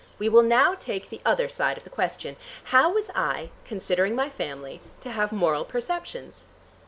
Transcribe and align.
We 0.17 0.29
will 0.29 0.41
now 0.41 0.73
take 0.73 1.09
the 1.09 1.21
other 1.23 1.47
side 1.47 1.77
of 1.77 1.83
the 1.83 1.91
question. 1.91 2.35
How 2.63 2.91
was 2.91 3.11
I, 3.13 3.51
considering 3.65 4.15
my 4.15 4.31
family, 4.31 4.81
to 5.01 5.11
have 5.11 5.31
moral 5.31 5.63
perceptions?" 5.63 6.45